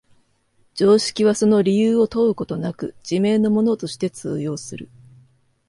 [0.73, 4.89] 常識はその理由を問うことなく、自明のものとして通用する。